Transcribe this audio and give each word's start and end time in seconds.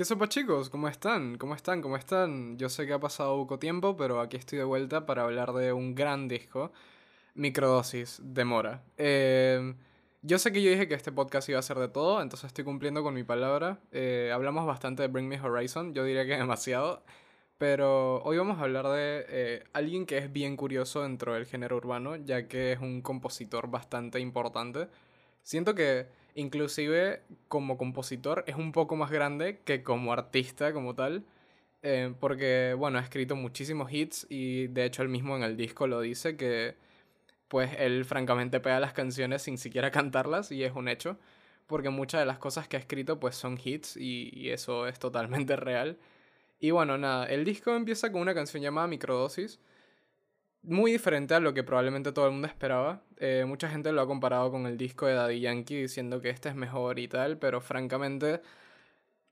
¿Qué 0.00 0.06
sopa 0.06 0.30
chicos? 0.30 0.70
¿Cómo 0.70 0.88
están? 0.88 1.36
¿Cómo 1.36 1.54
están? 1.54 1.82
¿Cómo 1.82 1.94
están? 1.98 2.56
Yo 2.56 2.70
sé 2.70 2.86
que 2.86 2.94
ha 2.94 2.98
pasado 2.98 3.36
poco 3.36 3.58
tiempo, 3.58 3.98
pero 3.98 4.22
aquí 4.22 4.38
estoy 4.38 4.56
de 4.56 4.64
vuelta 4.64 5.04
para 5.04 5.24
hablar 5.24 5.52
de 5.52 5.74
un 5.74 5.94
gran 5.94 6.26
disco, 6.26 6.72
Microdosis, 7.34 8.18
de 8.24 8.46
Mora. 8.46 8.82
Eh, 8.96 9.74
yo 10.22 10.38
sé 10.38 10.52
que 10.52 10.62
yo 10.62 10.70
dije 10.70 10.88
que 10.88 10.94
este 10.94 11.12
podcast 11.12 11.50
iba 11.50 11.58
a 11.58 11.62
ser 11.62 11.76
de 11.78 11.88
todo, 11.88 12.22
entonces 12.22 12.46
estoy 12.46 12.64
cumpliendo 12.64 13.02
con 13.02 13.12
mi 13.12 13.24
palabra. 13.24 13.78
Eh, 13.92 14.30
hablamos 14.32 14.64
bastante 14.64 15.02
de 15.02 15.08
Bring 15.08 15.28
Me 15.28 15.38
Horizon, 15.38 15.92
yo 15.92 16.02
diría 16.02 16.24
que 16.24 16.34
demasiado. 16.38 17.02
Pero 17.58 18.22
hoy 18.22 18.38
vamos 18.38 18.58
a 18.58 18.62
hablar 18.62 18.88
de 18.88 19.26
eh, 19.28 19.64
alguien 19.74 20.06
que 20.06 20.16
es 20.16 20.32
bien 20.32 20.56
curioso 20.56 21.02
dentro 21.02 21.34
del 21.34 21.44
género 21.44 21.76
urbano, 21.76 22.16
ya 22.16 22.48
que 22.48 22.72
es 22.72 22.80
un 22.80 23.02
compositor 23.02 23.68
bastante 23.70 24.18
importante. 24.18 24.88
Siento 25.42 25.74
que 25.74 26.06
inclusive 26.34 27.22
como 27.48 27.78
compositor 27.78 28.44
es 28.46 28.56
un 28.56 28.72
poco 28.72 28.96
más 28.96 29.10
grande 29.10 29.60
que 29.64 29.82
como 29.82 30.12
artista 30.12 30.72
como 30.72 30.94
tal. 30.94 31.24
Eh, 31.82 32.14
porque, 32.20 32.74
bueno, 32.76 32.98
ha 32.98 33.02
escrito 33.02 33.36
muchísimos 33.36 33.92
hits 33.92 34.26
y 34.28 34.66
de 34.68 34.84
hecho 34.84 35.02
él 35.02 35.08
mismo 35.08 35.36
en 35.36 35.42
el 35.42 35.56
disco 35.56 35.86
lo 35.86 36.00
dice 36.02 36.36
que 36.36 36.76
pues 37.48 37.70
él 37.78 38.04
francamente 38.04 38.60
pega 38.60 38.80
las 38.80 38.92
canciones 38.92 39.42
sin 39.42 39.58
siquiera 39.58 39.90
cantarlas 39.92 40.52
y 40.52 40.64
es 40.64 40.74
un 40.74 40.88
hecho. 40.88 41.18
Porque 41.66 41.90
muchas 41.90 42.20
de 42.20 42.26
las 42.26 42.38
cosas 42.38 42.68
que 42.68 42.76
ha 42.76 42.80
escrito 42.80 43.20
pues 43.20 43.36
son 43.36 43.58
hits 43.62 43.96
y, 43.96 44.30
y 44.34 44.50
eso 44.50 44.86
es 44.88 44.98
totalmente 44.98 45.56
real. 45.56 45.98
Y 46.60 46.72
bueno, 46.72 46.98
nada, 46.98 47.26
el 47.26 47.44
disco 47.44 47.74
empieza 47.74 48.12
con 48.12 48.20
una 48.22 48.34
canción 48.34 48.62
llamada 48.62 48.86
Microdosis. 48.86 49.60
Muy 50.62 50.92
diferente 50.92 51.34
a 51.34 51.40
lo 51.40 51.54
que 51.54 51.62
probablemente 51.64 52.12
todo 52.12 52.26
el 52.26 52.32
mundo 52.32 52.46
esperaba. 52.46 53.02
Eh, 53.16 53.44
mucha 53.46 53.68
gente 53.68 53.92
lo 53.92 54.02
ha 54.02 54.06
comparado 54.06 54.50
con 54.50 54.66
el 54.66 54.76
disco 54.76 55.06
de 55.06 55.14
Daddy 55.14 55.40
Yankee 55.40 55.80
diciendo 55.82 56.20
que 56.20 56.28
este 56.30 56.50
es 56.50 56.54
mejor 56.54 56.98
y 56.98 57.08
tal, 57.08 57.38
pero 57.38 57.60
francamente 57.62 58.42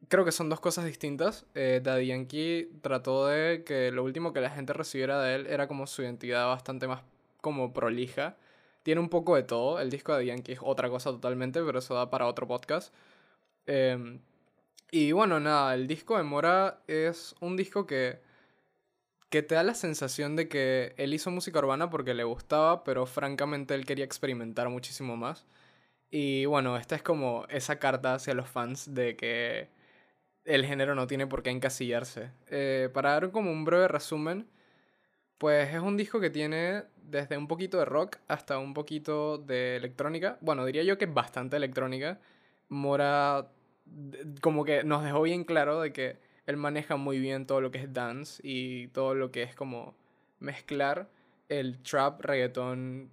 creo 0.08 0.24
que 0.24 0.32
son 0.32 0.48
dos 0.48 0.60
cosas 0.60 0.86
distintas. 0.86 1.46
Eh, 1.54 1.80
Daddy 1.82 2.06
Yankee 2.06 2.70
trató 2.82 3.26
de 3.26 3.64
que 3.64 3.90
lo 3.92 4.04
último 4.04 4.32
que 4.32 4.40
la 4.40 4.50
gente 4.50 4.72
recibiera 4.72 5.20
de 5.22 5.34
él 5.36 5.46
era 5.46 5.68
como 5.68 5.86
su 5.86 6.02
identidad 6.02 6.46
bastante 6.48 6.86
más 6.88 7.02
como 7.40 7.72
prolija. 7.74 8.36
Tiene 8.82 9.00
un 9.00 9.08
poco 9.10 9.36
de 9.36 9.42
todo. 9.42 9.80
El 9.80 9.90
disco 9.90 10.12
de 10.12 10.18
Daddy 10.18 10.28
Yankee 10.28 10.52
es 10.52 10.60
otra 10.62 10.88
cosa 10.88 11.10
totalmente, 11.10 11.62
pero 11.62 11.78
eso 11.80 11.94
da 11.94 12.10
para 12.10 12.26
otro 12.26 12.46
podcast. 12.48 12.94
Eh, 13.66 14.18
y 14.90 15.12
bueno, 15.12 15.40
nada, 15.40 15.74
el 15.74 15.86
disco 15.86 16.16
de 16.16 16.22
Mora 16.22 16.82
es 16.86 17.34
un 17.40 17.56
disco 17.56 17.86
que, 17.86 18.20
que 19.30 19.42
te 19.42 19.54
da 19.54 19.62
la 19.62 19.74
sensación 19.74 20.36
de 20.36 20.48
que 20.48 20.94
él 20.96 21.14
hizo 21.14 21.30
música 21.30 21.58
urbana 21.58 21.90
porque 21.90 22.14
le 22.14 22.24
gustaba, 22.24 22.84
pero 22.84 23.06
francamente 23.06 23.74
él 23.74 23.84
quería 23.86 24.04
experimentar 24.04 24.68
muchísimo 24.70 25.16
más. 25.16 25.46
Y 26.10 26.46
bueno, 26.46 26.76
esta 26.78 26.96
es 26.96 27.02
como 27.02 27.46
esa 27.50 27.78
carta 27.78 28.14
hacia 28.14 28.34
los 28.34 28.48
fans 28.48 28.94
de 28.94 29.16
que 29.16 29.68
el 30.44 30.64
género 30.66 30.94
no 30.94 31.06
tiene 31.06 31.26
por 31.26 31.42
qué 31.42 31.50
encasillarse. 31.50 32.30
Eh, 32.48 32.90
para 32.94 33.12
dar 33.12 33.30
como 33.30 33.50
un 33.52 33.64
breve 33.64 33.88
resumen, 33.88 34.48
pues 35.38 35.74
es 35.74 35.80
un 35.80 35.96
disco 35.96 36.20
que 36.20 36.30
tiene 36.30 36.84
desde 36.96 37.36
un 37.38 37.48
poquito 37.48 37.78
de 37.78 37.84
rock 37.86 38.18
hasta 38.28 38.58
un 38.58 38.74
poquito 38.74 39.38
de 39.38 39.76
electrónica. 39.76 40.38
Bueno, 40.40 40.64
diría 40.66 40.82
yo 40.84 40.98
que 40.98 41.06
bastante 41.06 41.56
electrónica. 41.56 42.20
Mora 42.68 43.48
como 44.42 44.64
que 44.64 44.84
nos 44.84 45.04
dejó 45.04 45.22
bien 45.22 45.44
claro 45.44 45.80
de 45.80 45.92
que 45.92 46.18
él 46.48 46.56
maneja 46.56 46.96
muy 46.96 47.18
bien 47.18 47.46
todo 47.46 47.60
lo 47.60 47.70
que 47.70 47.76
es 47.76 47.92
dance 47.92 48.40
y 48.42 48.88
todo 48.88 49.14
lo 49.14 49.30
que 49.30 49.42
es 49.42 49.54
como 49.54 49.94
mezclar 50.40 51.10
el 51.50 51.82
trap, 51.82 52.22
reggaetón 52.22 53.10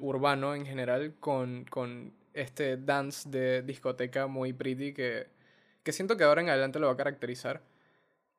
urbano 0.00 0.54
en 0.54 0.64
general 0.64 1.14
con, 1.20 1.66
con 1.66 2.14
este 2.32 2.78
dance 2.78 3.28
de 3.28 3.60
discoteca 3.60 4.26
muy 4.26 4.54
pretty 4.54 4.94
que, 4.94 5.26
que 5.82 5.92
siento 5.92 6.16
que 6.16 6.24
ahora 6.24 6.40
en 6.40 6.48
adelante 6.48 6.78
lo 6.78 6.86
va 6.86 6.94
a 6.94 6.96
caracterizar. 6.96 7.60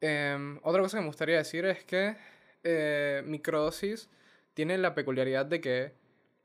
Em, 0.02 0.59
otra 0.64 0.81
cosa 0.81 0.98
que 0.98 1.02
me 1.02 1.08
gustaría 1.08 1.38
decir 1.38 1.66
es 1.66 1.84
que 1.84 2.16
eh, 2.64 3.22
Microdosis 3.28 4.09
tiene 4.56 4.80
la 4.80 4.95
peculiaridad 4.95 5.45
de 5.45 5.61
que 5.61 5.94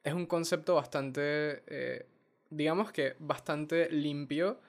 es 0.04 0.12
un 0.12 0.27
concepto 0.27 0.75
bastante, 0.75 1.62
eh, 1.69 2.04
digamos 2.50 2.93
que 2.93 3.16
bastante 3.19 3.88
limpio 3.91 4.60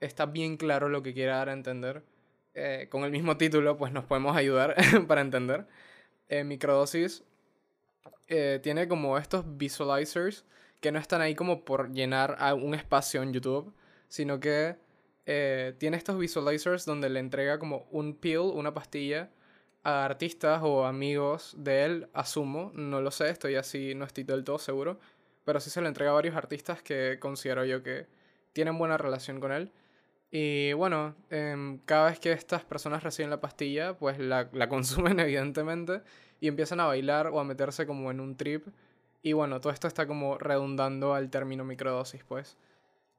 está 0.00 0.24
bien 0.24 0.56
claro 0.56 0.88
lo 0.88 1.02
que 1.02 1.12
quiere 1.12 1.32
dar 1.32 1.50
a 1.50 1.52
entender. 1.52 2.13
Eh, 2.54 2.86
con 2.88 3.02
el 3.04 3.10
mismo 3.10 3.36
título, 3.36 3.76
pues 3.76 3.92
nos 3.92 4.04
podemos 4.04 4.36
ayudar 4.36 4.76
para 5.08 5.20
entender. 5.20 5.66
Eh, 6.28 6.44
microdosis 6.44 7.24
eh, 8.28 8.60
tiene 8.62 8.88
como 8.88 9.18
estos 9.18 9.44
visualizers 9.56 10.44
que 10.80 10.92
no 10.92 10.98
están 10.98 11.20
ahí 11.20 11.34
como 11.34 11.64
por 11.64 11.92
llenar 11.92 12.38
un 12.54 12.74
espacio 12.74 13.22
en 13.22 13.32
YouTube, 13.32 13.74
sino 14.08 14.38
que 14.40 14.76
tiene 15.78 15.96
estos 15.96 16.18
visualizers 16.18 16.84
donde 16.84 17.08
le 17.08 17.18
entrega 17.18 17.58
como 17.58 17.86
un 17.90 18.14
pill, 18.14 18.40
una 18.40 18.74
pastilla, 18.74 19.30
a 19.82 20.04
artistas 20.04 20.60
o 20.62 20.84
amigos 20.84 21.54
de 21.56 21.84
él, 21.84 22.08
asumo, 22.12 22.70
no 22.74 23.00
lo 23.00 23.10
sé, 23.10 23.30
estoy 23.30 23.54
así, 23.54 23.94
no 23.94 24.04
estoy 24.04 24.24
del 24.24 24.44
todo 24.44 24.58
seguro, 24.58 24.98
pero 25.44 25.60
sí 25.60 25.70
se 25.70 25.80
lo 25.80 25.88
entrega 25.88 26.10
a 26.10 26.14
varios 26.14 26.36
artistas 26.36 26.82
que 26.82 27.18
considero 27.18 27.64
yo 27.64 27.82
que 27.82 28.06
tienen 28.52 28.76
buena 28.76 28.98
relación 28.98 29.40
con 29.40 29.52
él. 29.52 29.72
Y 30.36 30.72
bueno, 30.72 31.14
em, 31.30 31.78
cada 31.84 32.06
vez 32.06 32.18
que 32.18 32.32
estas 32.32 32.64
personas 32.64 33.04
reciben 33.04 33.30
la 33.30 33.40
pastilla, 33.40 33.96
pues 33.96 34.18
la, 34.18 34.48
la, 34.52 34.68
consumen 34.68 35.20
evidentemente 35.20 36.02
y 36.40 36.48
empiezan 36.48 36.80
a 36.80 36.86
bailar 36.86 37.28
o 37.28 37.38
a 37.38 37.44
meterse 37.44 37.86
como 37.86 38.10
en 38.10 38.18
un 38.18 38.36
trip. 38.36 38.66
Y 39.22 39.32
bueno, 39.32 39.60
todo 39.60 39.72
esto 39.72 39.86
está 39.86 40.08
como 40.08 40.36
redundando 40.36 41.14
al 41.14 41.30
término 41.30 41.64
microdosis, 41.64 42.24
pues. 42.24 42.56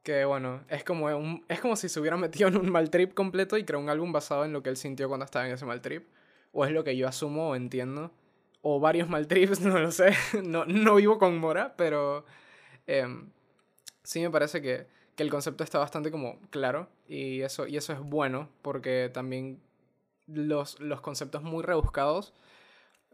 Que 0.02 0.26
bueno, 0.26 0.62
es 0.68 0.84
como, 0.84 1.06
un, 1.06 1.42
es 1.48 1.58
como 1.60 1.74
si 1.76 1.88
se 1.88 1.98
hubiera 2.00 2.16
metido 2.18 2.50
en 2.50 2.58
un 2.58 2.70
mal 2.70 2.90
trip 2.90 3.14
completo 3.14 3.56
y 3.56 3.64
creó 3.64 3.80
un 3.80 3.88
álbum 3.88 4.12
basado 4.12 4.44
en 4.44 4.52
lo 4.52 4.62
que 4.62 4.68
él 4.68 4.76
sintió 4.76 5.08
cuando 5.08 5.24
estaba 5.24 5.46
en 5.46 5.54
ese 5.54 5.64
mal 5.64 5.80
trip. 5.80 6.06
O 6.52 6.66
es 6.66 6.72
lo 6.72 6.84
que 6.84 6.98
yo 6.98 7.08
asumo 7.08 7.48
o 7.48 7.56
entiendo. 7.56 8.12
O 8.60 8.78
varios 8.78 9.08
mal 9.08 9.26
trips, 9.28 9.62
no 9.62 9.78
lo 9.78 9.90
sé. 9.90 10.12
no, 10.44 10.66
no 10.66 10.96
vivo 10.96 11.16
con 11.16 11.38
Mora, 11.38 11.76
pero 11.78 12.26
eh, 12.86 13.06
sí 14.02 14.20
me 14.20 14.28
parece 14.28 14.60
que 14.60 14.86
que 15.16 15.22
el 15.22 15.30
concepto 15.30 15.64
está 15.64 15.78
bastante 15.78 16.10
como 16.10 16.38
claro 16.50 16.88
y 17.08 17.40
eso, 17.42 17.66
y 17.66 17.76
eso 17.76 17.92
es 17.92 18.00
bueno 18.00 18.48
porque 18.62 19.10
también 19.12 19.60
los, 20.26 20.78
los 20.80 21.00
conceptos 21.00 21.42
muy 21.42 21.62
rebuscados 21.64 22.34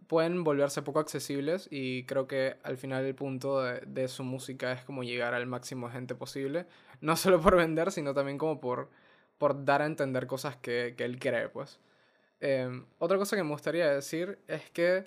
pueden 0.08 0.44
volverse 0.44 0.82
poco 0.82 0.98
accesibles 0.98 1.68
y 1.70 2.04
creo 2.04 2.26
que 2.26 2.56
al 2.64 2.76
final 2.76 3.04
el 3.04 3.14
punto 3.14 3.62
de, 3.62 4.08
su 4.08 4.24
música 4.24 4.72
es 4.72 4.84
como 4.84 5.04
llegar 5.04 5.34
al 5.34 5.46
máximo 5.46 5.86
de 5.86 5.94
gente 5.94 6.14
posible, 6.14 6.66
no 7.00 7.16
solo 7.16 7.40
por 7.40 7.56
vender, 7.56 7.92
sino 7.92 8.12
también 8.14 8.36
como 8.36 8.60
por, 8.60 8.90
por 9.38 9.64
dar 9.64 9.82
a 9.82 9.86
entender 9.86 10.26
cosas 10.26 10.56
que, 10.56 10.94
que 10.96 11.04
él 11.04 11.18
cree, 11.18 11.48
pues. 11.48 11.78
Eh, 12.40 12.82
otra 12.98 13.18
cosa 13.18 13.36
que 13.36 13.44
me 13.44 13.50
gustaría 13.50 13.88
decir 13.88 14.38
es 14.48 14.68
que 14.70 15.06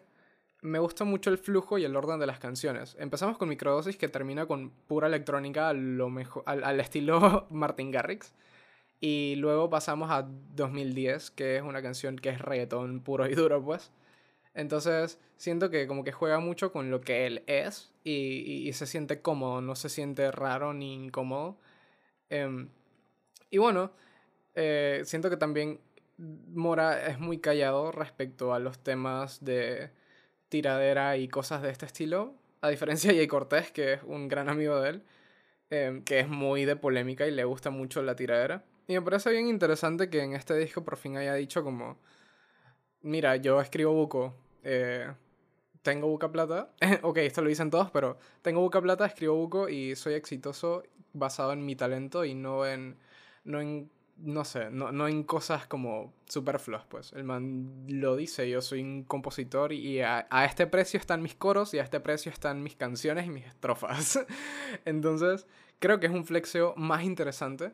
me 0.66 0.80
gusta 0.80 1.06
mucho 1.06 1.30
el 1.30 1.38
flujo 1.38 1.78
y 1.78 1.86
el 1.86 1.96
orden 1.96 2.20
de 2.20 2.28
las 2.28 2.40
canciones. 2.40 2.96
Empezamos 3.00 3.38
con 3.38 3.50
Microdosis 3.50 3.98
que 3.98 4.10
termina 4.10 4.46
con 4.48 4.72
pura 4.72 5.08
electrónica 5.08 5.70
al, 5.70 6.80
estilo 6.80 7.48
Martin 7.52 7.92
Garrix. 7.92 8.34
Y 9.00 9.36
luego 9.36 9.70
pasamos 9.70 10.10
a 10.10 10.28
2010, 10.56 11.32
que 11.32 11.58
es 11.58 11.62
una 11.62 11.82
canción 11.82 12.16
que 12.18 12.30
es 12.30 12.40
reggaetón 12.40 13.02
puro 13.02 13.28
y 13.30 13.36
duro, 13.36 13.64
pues. 13.64 13.92
Entonces, 14.54 15.20
siento 15.38 15.70
que 15.70 15.86
como 15.86 16.04
que 16.04 16.12
juega 16.12 16.40
mucho 16.40 16.72
con 16.72 16.90
lo 16.90 17.02
que 17.02 17.28
él 17.28 17.44
es 17.46 17.94
y, 18.04 18.72
se 18.74 18.88
siente 18.88 19.22
cómodo, 19.22 19.62
no 19.62 19.76
se 19.76 19.90
siente 19.90 20.32
raro 20.32 20.74
ni 20.74 20.94
incómodo. 20.94 21.58
Eh, 22.30 22.68
y 23.52 23.58
bueno, 23.58 23.92
eh, 24.56 25.02
siento 25.06 25.30
que 25.30 25.38
también 25.38 25.80
Mora 26.18 27.08
es 27.08 27.20
muy 27.20 27.40
callado 27.40 27.92
respecto 27.92 28.54
a 28.54 28.60
los 28.60 28.80
temas 28.80 29.44
de 29.44 29.92
tiradera 30.56 31.18
y 31.18 31.28
cosas 31.28 31.62
de 31.62 31.70
este 31.70 31.86
estilo. 31.86 32.34
A 32.62 32.70
diferencia 32.70 33.12
de 33.12 33.18
Jay 33.18 33.28
Cortés, 33.28 33.72
que 33.72 33.94
es 33.94 34.04
un 34.04 34.30
gran 34.30 34.48
amigo 34.48 34.80
de 34.80 34.90
él, 34.92 35.04
em, 35.70 36.02
que 36.02 36.22
es 36.22 36.30
muy 36.30 36.64
de 36.64 36.78
polémica 36.78 37.28
y 37.28 37.32
le 37.32 37.44
gusta 37.44 37.72
mucho 37.72 38.02
la 38.02 38.16
tiradera. 38.16 38.64
Y 38.88 38.94
me 38.94 39.02
parece 39.02 39.32
bien 39.32 39.48
interesante 39.48 40.10
que 40.10 40.22
en 40.24 40.34
este 40.34 40.56
disco 40.56 40.86
por 40.86 40.96
fin 40.96 41.18
haya 41.18 41.34
dicho 41.34 41.62
como, 41.62 41.98
mira, 43.02 43.36
yo 43.36 43.60
escribo 43.60 43.92
buco, 43.94 44.34
eh, 44.64 45.12
tengo 45.82 46.08
buca 46.08 46.32
plata, 46.32 46.70
ok, 47.04 47.18
esto 47.18 47.42
lo 47.42 47.50
dicen 47.50 47.70
todos, 47.70 47.92
pero 47.92 48.18
tengo 48.42 48.62
buca 48.62 48.82
plata, 48.82 49.06
escribo 49.06 49.36
buco 49.36 49.68
y 49.68 49.98
soy 49.98 50.14
exitoso 50.14 50.84
basado 51.12 51.52
en 51.52 51.66
mi 51.66 51.76
talento 51.76 52.24
y 52.24 52.34
no 52.34 52.66
en, 52.66 52.98
no 53.44 53.60
en 53.60 53.92
no 54.18 54.46
sé, 54.46 54.70
no, 54.70 54.92
no 54.92 55.08
en 55.08 55.24
cosas 55.24 55.68
como 55.68 56.14
superfluas, 56.28 56.86
pues. 56.86 57.12
El 57.14 57.24
man 57.24 57.86
lo 57.88 58.16
dice, 58.16 58.50
yo 58.50 58.62
soy 58.62 58.82
un 58.82 59.04
compositor 59.04 59.74
y 59.74 60.02
a, 60.02 60.28
este 60.46 60.68
precio 60.68 61.00
están 61.00 61.22
mis 61.22 61.36
coros 61.36 61.74
y 61.74 61.80
a 61.80 61.84
este 61.84 62.00
precio 62.00 62.32
están 62.32 62.64
mis 62.64 62.76
canciones 62.76 63.26
y 63.26 63.30
mis 63.30 63.46
estrofas. 63.46 64.26
Entonces, 64.86 65.48
creo 65.80 66.00
que 66.00 66.08
es 66.08 66.14
un 66.14 66.26
flexeo 66.26 66.74
más 66.78 67.04
interesante. 67.04 67.74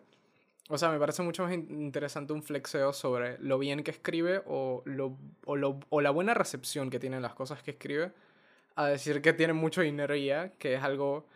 O 0.70 0.78
sea, 0.78 0.90
me 0.90 1.00
parece 1.00 1.22
mucho 1.22 1.44
más 1.44 1.54
interesante 1.54 2.34
un 2.34 2.44
flexeo 2.44 2.94
sobre 2.94 3.38
lo 3.40 3.60
bien 3.60 3.84
que 3.84 3.92
escribe 3.92 4.42
o, 4.46 4.82
lo, 4.86 5.18
o, 5.46 5.56
lo, 5.56 5.80
o 5.90 6.02
la 6.02 6.12
buena 6.12 6.34
recepción 6.34 6.90
que 6.90 7.00
tienen 7.00 7.22
las 7.22 7.34
cosas 7.34 7.62
que 7.62 7.72
escribe 7.72 8.14
a 8.76 8.88
decir 8.88 9.22
que 9.22 9.34
tiene 9.34 9.54
mucho 9.54 9.82
dinero 9.82 10.16
que 10.58 10.76
es 10.76 10.84
algo 10.84 11.28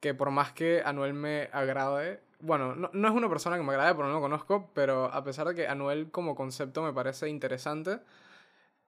que 0.00 0.14
por 0.14 0.30
más 0.30 0.52
que 0.52 0.82
Anuel 0.84 1.14
me 1.14 1.48
agrade, 1.52 2.20
bueno, 2.40 2.74
no, 2.74 3.08
es 3.08 3.14
una 3.14 3.28
persona 3.28 3.56
que 3.56 3.62
me 3.62 3.72
agrade 3.72 3.94
porque 3.94 4.08
no 4.08 4.14
lo 4.14 4.20
conozco, 4.20 4.70
pero 4.74 5.06
a 5.06 5.24
pesar 5.24 5.48
de 5.48 5.54
que 5.54 5.68
Anuel 5.68 6.10
como 6.10 6.34
concepto 6.34 6.82
me 6.82 6.92
parece 6.92 7.28
interesante, 7.28 8.00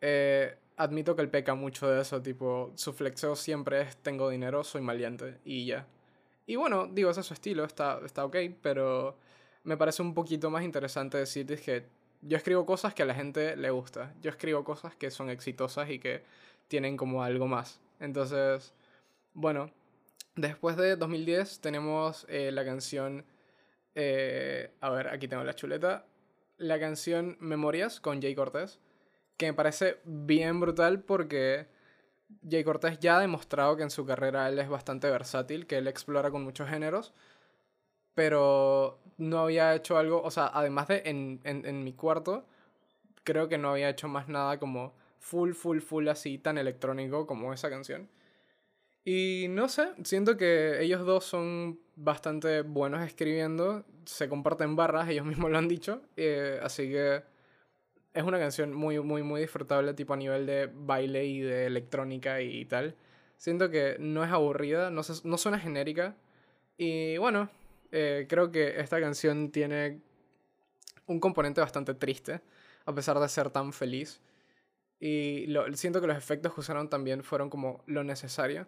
eh, 0.01 0.57
admito 0.77 1.17
que 1.17 1.23
él 1.23 1.31
peca 1.31 1.55
mucho 1.55 1.89
de 1.89 2.01
eso, 2.03 2.23
tipo, 2.23 2.73
su 2.77 2.93
flexeo 2.93 3.37
siempre 3.37 3.83
es 3.83 3.97
tengo 3.99 4.29
dinero, 4.31 4.65
soy 4.65 4.83
maleante 4.83 5.39
y 5.45 5.67
ya. 5.67 5.87
Y 6.47 6.57
bueno, 6.57 6.87
digo, 6.87 7.11
ese 7.11 7.21
es 7.21 7.27
su 7.27 7.35
estilo, 7.35 7.65
está, 7.65 8.01
está 8.05 8.25
ok, 8.25 8.37
pero 8.63 9.17
me 9.65 9.77
parece 9.77 10.03
un 10.03 10.15
poquito 10.15 10.51
más 10.51 10.65
interesante 10.65 11.19
decir 11.19 11.47
que 11.61 11.87
yo 12.23 12.37
escribo 12.37 12.67
cosas 12.67 12.95
que 12.95 13.03
a 13.03 13.07
la 13.07 13.15
gente 13.15 13.57
le 13.57 13.71
gusta, 13.71 14.15
yo 14.21 14.31
escribo 14.31 14.65
cosas 14.65 14.95
que 14.97 15.11
son 15.11 15.31
exitosas 15.31 15.91
y 15.91 15.99
que 15.99 16.23
tienen 16.69 16.97
como 16.97 17.23
algo 17.23 17.47
más. 17.47 17.81
Entonces, 18.01 18.73
bueno, 19.35 19.71
después 20.37 20.77
de 20.77 20.97
2010 20.97 21.61
tenemos 21.61 22.27
eh, 22.29 22.51
la 22.53 22.65
canción, 22.65 23.25
eh, 23.95 24.73
a 24.81 24.91
ver, 24.91 25.09
aquí 25.09 25.29
tengo 25.29 25.45
la 25.45 25.55
chuleta, 25.55 26.07
la 26.59 26.79
canción 26.79 27.37
Memorias 27.41 28.01
con 28.01 28.21
Jay 28.21 28.35
Cortés, 28.35 28.79
que 29.37 29.47
me 29.47 29.55
parece 29.55 29.99
bien 30.05 30.61
brutal 30.61 31.01
porque 31.01 31.67
Jay 32.49 32.65
Cortés 32.65 32.99
ya 33.01 33.17
ha 33.17 33.21
demostrado 33.21 33.77
que 33.77 33.83
en 33.83 33.91
su 33.91 34.05
carrera 34.07 34.49
él 34.49 34.59
es 34.59 34.69
bastante 34.69 35.11
versátil, 35.11 35.67
que 35.67 35.79
él 35.79 35.89
explora 35.89 36.31
con 36.31 36.45
muchos 36.45 36.69
géneros, 36.69 37.15
pero 38.15 39.01
no 39.19 39.41
había 39.41 39.75
hecho 39.75 39.99
algo, 39.99 40.23
o 40.23 40.31
sea, 40.31 40.51
además 40.53 40.89
de 40.89 41.03
en, 41.07 41.41
en, 41.45 41.65
en 41.67 41.85
mi 41.85 41.93
cuarto, 41.95 42.47
creo 43.25 43.49
que 43.49 43.59
no 43.59 43.71
había 43.71 43.91
hecho 43.91 44.09
más 44.09 44.29
nada 44.29 44.59
como 44.59 44.95
full, 45.19 45.53
full, 45.53 45.81
full 45.81 46.09
así, 46.09 46.39
tan 46.39 46.59
electrónico 46.59 47.27
como 47.27 47.53
esa 47.53 47.71
canción. 47.71 48.09
Y 49.05 49.47
no 49.51 49.69
sé, 49.69 49.89
siento 50.05 50.37
que 50.37 50.83
ellos 50.83 51.05
dos 51.07 51.25
son 51.25 51.81
bastante 52.03 52.63
buenos 52.63 53.07
escribiendo, 53.07 53.85
se 54.05 54.29
comparten 54.29 54.77
barras, 54.77 55.09
ellos 55.09 55.27
mismos 55.27 55.51
lo 55.51 55.59
han 55.59 55.69
dicho, 55.69 56.03
eh, 56.17 56.59
así 56.63 56.89
que 56.89 57.23
es 58.13 58.25
una 58.25 58.39
canción 58.39 58.73
muy, 58.75 58.99
muy, 59.01 59.23
muy 59.23 59.41
disfrutable, 59.43 59.95
tipo 59.95 60.15
a 60.15 60.17
nivel 60.17 60.47
de 60.47 60.71
baile 60.73 61.25
y 61.27 61.41
de 61.41 61.67
electrónica 61.67 62.41
y 62.41 62.65
tal. 62.65 62.97
Siento 63.37 63.71
que 63.71 63.97
no 64.01 64.25
es 64.25 64.31
aburrida, 64.31 64.91
no, 64.91 65.03
no 65.25 65.39
suena 65.39 65.59
genérica. 65.59 66.17
Y 66.77 67.17
bueno, 67.19 67.49
eh, 67.93 68.27
creo 68.29 68.51
que 68.51 68.81
esta 68.81 69.01
canción 69.01 69.51
tiene 69.53 70.01
un 71.07 71.21
componente 71.21 71.61
bastante 71.61 71.95
triste, 71.95 72.41
a 72.85 72.95
pesar 72.95 73.19
de 73.19 73.29
ser 73.29 73.51
tan 73.51 73.73
feliz. 73.73 74.21
Y 74.99 75.47
lo, 75.47 75.73
siento 75.75 76.01
que 76.01 76.07
los 76.07 76.17
efectos 76.17 76.53
que 76.53 76.61
usaron 76.61 76.91
también 76.91 77.23
fueron 77.23 77.49
como 77.49 77.83
lo 77.87 78.05
necesario. 78.05 78.67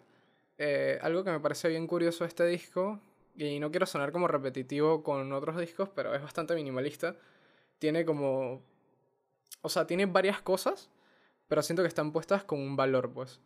Eh, 0.57 0.99
algo 1.01 1.23
que 1.23 1.31
me 1.31 1.39
parece 1.39 1.67
bien 1.69 1.85
curioso 1.85 2.23
de 2.23 2.29
este 2.29 2.45
disco, 2.47 2.99
y 3.35 3.59
no 3.59 3.71
quiero 3.71 3.85
sonar 3.85 4.11
como 4.11 4.27
repetitivo 4.27 5.03
con 5.03 5.31
otros 5.33 5.57
discos, 5.57 5.89
pero 5.89 6.13
es 6.13 6.21
bastante 6.21 6.55
minimalista. 6.55 7.15
Tiene 7.79 8.05
como. 8.05 8.61
O 9.61 9.69
sea, 9.69 9.87
tiene 9.87 10.05
varias 10.05 10.41
cosas, 10.41 10.89
pero 11.47 11.61
siento 11.61 11.83
que 11.83 11.87
están 11.87 12.11
puestas 12.11 12.43
con 12.43 12.59
un 12.59 12.75
valor, 12.75 13.11
pues. 13.11 13.41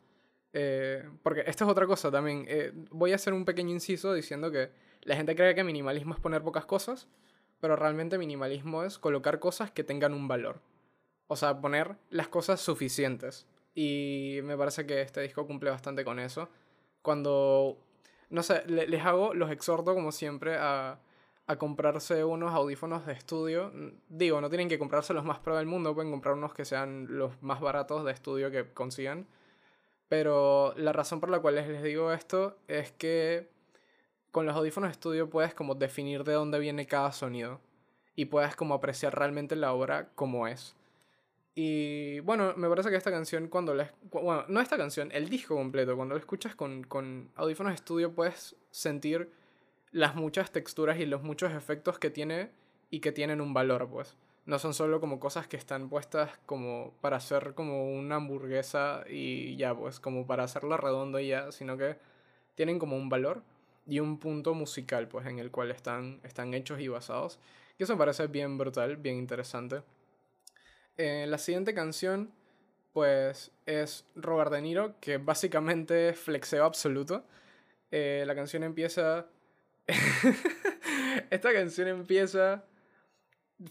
Eh, 0.54 1.07
porque 1.24 1.44
esta 1.45 1.66
es 1.66 1.69
otra 1.69 1.86
cosa 1.86 2.12
también. 2.12 2.45
Eh, 2.48 2.72
voy 2.92 3.12
a 3.12 3.16
hacer 3.16 3.34
un 3.34 3.45
pequeño 3.45 3.72
inciso 3.72 4.13
diciendo 4.13 4.51
que 4.51 4.72
la 5.04 5.16
gente 5.16 5.36
cree 5.36 5.56
que 5.56 5.63
minimalismo 5.63 6.13
es 6.13 6.19
poner 6.19 6.42
pocas 6.42 6.66
cosas, 6.66 7.07
pero 7.60 7.75
realmente 7.75 8.18
minimalismo 8.18 8.83
es 8.83 8.98
colocar 9.00 9.40
cosas 9.40 9.72
que 9.72 9.83
tengan 9.83 10.13
un 10.13 10.28
valor. 10.28 10.62
O 11.28 11.36
sea, 11.36 11.60
poner 11.62 11.98
las 12.10 12.28
cosas 12.28 12.62
suficientes. 12.62 13.48
Y 13.75 14.40
me 14.44 14.57
parece 14.57 14.86
que 14.86 15.01
este 15.01 15.22
disco 15.22 15.45
cumple 15.45 15.69
bastante 15.69 16.04
con 16.04 16.19
eso. 16.19 16.50
Cuando, 17.01 17.78
no 18.30 18.44
sé, 18.44 18.64
les 18.68 19.06
hago, 19.06 19.34
los 19.34 19.52
exhorto 19.52 19.94
como 19.94 20.12
siempre 20.12 20.58
a, 20.58 21.00
a 21.48 21.56
comprarse 21.56 22.24
unos 22.26 22.54
audífonos 22.54 23.06
de 23.06 23.14
estudio. 23.14 23.72
Digo, 24.10 24.42
no 24.42 24.50
tienen 24.50 24.68
que 24.68 24.78
comprarse 24.78 25.14
los 25.14 25.24
más 25.24 25.40
pro 25.40 25.56
del 25.56 25.66
mundo, 25.66 25.96
pueden 25.96 26.12
comprar 26.12 26.36
unos 26.36 26.54
que 26.54 26.66
sean 26.66 27.08
los 27.10 27.42
más 27.42 27.62
baratos 27.62 28.04
de 28.04 28.12
estudio 28.12 28.52
que 28.52 28.72
consigan. 28.74 29.28
Pero 30.10 30.74
la 30.78 30.94
razón 30.94 31.20
por 31.20 31.30
la 31.30 31.40
cual 31.40 31.56
les 31.56 31.84
digo 31.84 32.12
esto 32.12 32.58
es 32.68 32.92
que 32.92 33.50
con 34.32 34.46
los 34.46 34.56
audífonos 34.56 34.90
de 34.90 34.94
estudio 34.94 35.30
puedes 35.30 35.54
como 35.54 35.76
definir 35.76 36.24
de 36.24 36.34
dónde 36.34 36.60
viene 36.60 36.86
cada 36.86 37.12
sonido 37.12 37.60
y 38.16 38.26
puedes 38.26 38.56
como 38.56 38.74
apreciar 38.74 39.18
realmente 39.18 39.56
la 39.56 39.74
obra 39.74 40.10
como 40.16 40.48
es. 40.48 40.76
Y 41.59 42.19
bueno, 42.19 42.54
me 42.56 42.69
parece 42.69 42.92
que 42.92 42.98
esta 42.98 43.09
canción, 43.09 43.48
cuando 43.48 43.74
la. 43.74 43.92
Bueno, 44.12 44.45
no 44.48 44.62
esta 44.62 44.77
canción, 44.77 45.09
el 45.12 45.27
disco 45.27 45.56
completo, 45.56 45.95
cuando 45.95 46.13
lo 46.13 46.19
escuchas 46.19 46.54
con, 46.54 46.83
con 46.83 47.31
audífonos 47.36 47.71
de 47.71 47.75
estudio, 47.77 48.13
puedes 48.13 48.56
sentir 48.69 49.31
las 49.92 50.13
muchas 50.13 50.51
texturas 50.51 51.00
y 51.00 51.07
los 51.07 51.24
muchos 51.24 51.51
efectos 51.54 51.98
que 51.98 52.12
tiene 52.12 52.51
y 52.92 53.00
que 53.00 53.12
tienen 53.12 53.42
un 53.42 53.56
valor, 53.56 53.89
pues. 53.89 54.15
No 54.45 54.59
son 54.59 54.75
solo 54.75 55.01
como 55.01 55.19
cosas 55.19 55.48
que 55.48 55.57
están 55.57 55.89
puestas 55.89 56.30
como 56.45 56.94
para 57.01 57.18
hacer 57.18 57.56
como 57.56 57.92
una 57.92 58.18
hamburguesa 58.18 59.04
y 59.09 59.56
ya, 59.56 59.75
pues, 59.75 60.00
como 60.00 60.27
para 60.27 60.44
hacerla 60.44 60.77
redondo 60.77 61.19
y 61.19 61.30
ya, 61.30 61.51
sino 61.51 61.75
que 61.75 61.98
tienen 62.54 62.77
como 62.77 62.95
un 62.98 63.09
valor 63.09 63.42
y 63.88 64.00
un 64.00 64.19
punto 64.19 64.54
musical, 64.54 65.07
pues, 65.07 65.25
en 65.25 65.39
el 65.39 65.50
cual 65.50 65.71
están, 65.71 66.19
están 66.24 66.54
hechos 66.54 66.80
y 66.80 66.88
basados. 66.88 67.39
Y 67.80 67.83
eso 67.83 67.94
me 67.94 67.98
parece 67.98 68.27
bien 68.27 68.59
brutal, 68.59 68.98
bien 68.98 69.15
interesante. 69.15 69.81
Eh, 70.98 71.26
la 71.28 71.38
siguiente 71.38 71.74
canción, 71.74 72.32
pues, 72.94 73.52
es 73.66 74.06
Robert 74.16 74.52
De 74.52 74.62
Niro, 74.62 74.96
que 75.00 75.18
básicamente 75.18 76.10
es 76.10 76.20
flexeo 76.20 76.66
absoluto. 76.66 77.26
Eh, 77.92 78.24
la 78.26 78.36
canción 78.36 78.64
empieza... 78.64 79.28
Esta 81.30 81.54
canción 81.54 81.88
empieza 81.88 82.66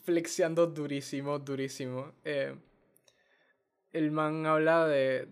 flexeando 0.04 0.66
durísimo, 0.66 1.38
durísimo. 1.38 2.12
Eh, 2.24 2.54
el 3.92 4.10
man 4.10 4.46
habla 4.46 4.86
de, 4.86 5.28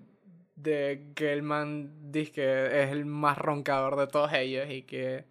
de 0.56 1.12
que 1.14 1.32
el 1.32 1.43
man 1.43 2.11
dice 2.12 2.32
que 2.32 2.82
es 2.82 2.90
el 2.90 3.05
más 3.06 3.38
roncador 3.38 3.97
de 3.97 4.06
todos 4.06 4.32
ellos 4.32 4.69
y 4.70 4.82
que 4.82 5.25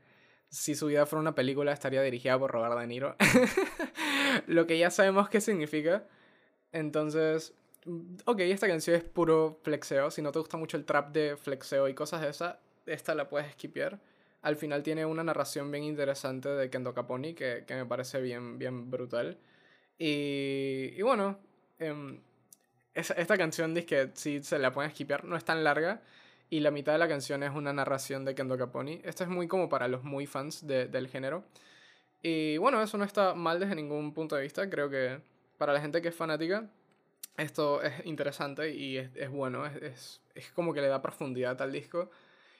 si 0.50 0.76
su 0.76 0.88
vida 0.88 1.06
fuera 1.06 1.22
una 1.22 1.36
película 1.36 1.72
estaría 1.74 2.02
dirigida 2.04 2.38
por 2.38 2.52
Robert 2.52 2.80
De 2.80 2.88
Niro. 2.88 3.16
Lo 4.48 4.68
que 4.68 4.78
ya 4.78 4.92
sabemos 4.92 5.30
qué 5.30 5.42
significa. 5.42 6.06
Entonces, 6.74 7.54
ok, 8.26 8.40
esta 8.42 8.68
canción 8.68 8.98
es 8.98 9.04
puro 9.04 9.60
flexeo. 9.64 10.12
Si 10.12 10.22
no 10.22 10.32
te 10.32 10.40
gusta 10.40 10.58
mucho 10.58 10.76
el 10.76 10.86
trap 10.86 11.14
de 11.14 11.38
flexeo 11.38 11.88
y 11.88 11.94
cosas 11.94 12.22
de 12.22 12.30
esa, 12.30 12.60
esta 12.86 13.16
la 13.16 13.30
puedes 13.30 13.52
skipear. 13.54 14.00
Al 14.42 14.58
final 14.58 14.84
tiene 14.84 15.06
una 15.06 15.24
narración 15.24 15.72
bien 15.72 15.86
interesante 15.86 16.50
de 16.50 16.70
Kendo 16.70 16.94
Caponi 16.94 17.34
que, 17.34 17.64
que 17.66 17.76
me 17.76 17.86
parece 17.86 18.22
bien, 18.22 18.60
bien 18.60 18.92
brutal. 18.92 19.38
Y, 19.98 20.94
y 20.98 21.02
bueno, 21.02 21.40
eh, 21.80 22.20
esta 22.94 23.38
canción 23.38 23.74
dice 23.74 23.86
que 23.86 24.10
si 24.16 24.44
se 24.44 24.60
la 24.60 24.74
pueden 24.74 24.92
skipear, 24.92 25.24
no 25.26 25.38
es 25.38 25.46
tan 25.46 25.64
larga. 25.64 26.02
Y 26.50 26.60
la 26.60 26.72
mitad 26.72 26.94
de 26.94 27.00
la 27.00 27.08
canción 27.08 27.42
es 27.44 27.52
una 27.52 27.74
narración 27.74 28.26
de 28.26 28.36
Kendo 28.36 28.58
Caponi. 28.58 29.02
Esto 29.04 29.24
es 29.24 29.30
muy 29.30 29.48
como 29.48 29.70
para 29.70 29.88
los 29.88 30.04
muy 30.04 30.28
fans 30.28 30.68
de, 30.68 30.88
del 30.88 31.08
género. 31.08 31.44
Y 32.22 32.58
bueno, 32.58 32.82
eso 32.82 32.98
no 32.98 33.06
está 33.06 33.34
mal 33.34 33.60
desde 33.60 33.76
ningún 33.76 34.14
punto 34.14 34.36
de 34.36 34.44
vista. 34.44 34.70
Creo 34.70 34.90
que 34.90 35.20
para 35.58 35.74
la 35.74 35.82
gente 35.82 36.02
que 36.02 36.10
es 36.10 36.16
fanática, 36.16 36.70
esto 37.38 37.82
es 37.82 38.06
interesante 38.06 38.72
y 38.72 38.98
es, 38.98 39.10
es 39.16 39.30
bueno, 39.30 39.66
es, 39.66 40.22
es, 40.36 40.52
como 40.52 40.74
que 40.74 40.82
le 40.82 40.88
da 40.88 41.02
profundidad 41.02 41.62
al 41.62 41.72
disco. 41.72 42.10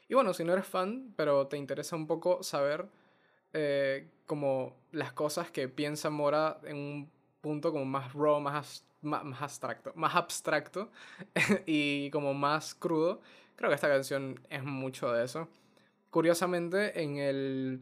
Y 0.10 0.16
bueno, 0.16 0.34
si 0.34 0.44
no 0.44 0.54
eres 0.54 0.66
fan, 0.66 1.14
pero 1.16 1.48
te 1.48 1.58
interesa 1.58 1.96
un 1.96 2.08
poco 2.08 2.44
saber 2.44 2.88
eh, 3.54 4.08
como 4.26 4.76
las 4.92 5.14
cosas 5.14 5.52
que 5.52 5.68
piensa 5.70 6.10
Mora 6.10 6.60
en 6.64 6.76
un 6.78 7.12
punto 7.42 7.72
como 7.72 7.86
más 7.86 8.14
raw, 8.14 8.40
más, 8.40 8.86
más, 9.02 9.24
más 9.24 9.42
abstracto, 9.42 9.92
más 9.96 10.16
abstracto 10.16 10.90
y 11.66 12.10
como 12.10 12.34
más 12.34 12.74
crudo, 12.74 13.22
creo 13.56 13.70
que 13.70 13.76
esta 13.76 13.90
canción 13.90 14.40
es 14.50 14.64
mucho 14.64 15.12
de 15.12 15.26
eso. 15.26 15.48
Curiosamente, 16.10 17.02
en 17.02 17.18
el 17.18 17.82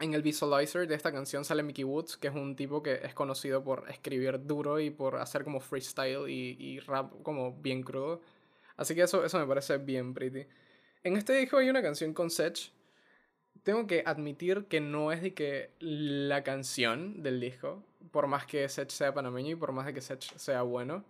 en 0.00 0.14
el 0.14 0.22
visualizer 0.22 0.86
de 0.86 0.94
esta 0.94 1.12
canción 1.12 1.44
sale 1.44 1.62
Mickey 1.62 1.84
Woods, 1.84 2.16
que 2.16 2.28
es 2.28 2.34
un 2.34 2.56
tipo 2.56 2.82
que 2.82 3.00
es 3.02 3.14
conocido 3.14 3.62
por 3.62 3.88
escribir 3.90 4.44
duro 4.46 4.80
y 4.80 4.90
por 4.90 5.16
hacer 5.16 5.44
como 5.44 5.60
freestyle 5.60 6.28
y, 6.28 6.56
y 6.58 6.80
rap 6.80 7.12
como 7.22 7.52
bien 7.52 7.82
crudo. 7.82 8.20
Así 8.76 8.94
que 8.94 9.02
eso, 9.02 9.24
eso 9.24 9.38
me 9.38 9.46
parece 9.46 9.78
bien 9.78 10.14
pretty. 10.14 10.46
En 11.02 11.16
este 11.16 11.32
disco 11.34 11.58
hay 11.58 11.68
una 11.68 11.82
canción 11.82 12.14
con 12.14 12.30
Sech. 12.30 12.72
Tengo 13.62 13.86
que 13.86 14.02
admitir 14.06 14.66
que 14.66 14.80
no 14.80 15.12
es 15.12 15.20
de 15.20 15.34
que 15.34 15.70
la 15.80 16.42
canción 16.42 17.22
del 17.22 17.40
disco, 17.40 17.82
por 18.10 18.26
más 18.26 18.46
que 18.46 18.68
Sech 18.68 18.90
sea 18.90 19.12
panameño 19.12 19.50
y 19.50 19.56
por 19.56 19.72
más 19.72 19.86
de 19.86 19.94
que 19.94 20.00
Sech 20.00 20.22
sea 20.36 20.62
bueno, 20.62 21.04